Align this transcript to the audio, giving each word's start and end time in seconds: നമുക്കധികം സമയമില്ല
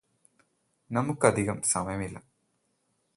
നമുക്കധികം 0.91 1.57
സമയമില്ല 1.73 2.17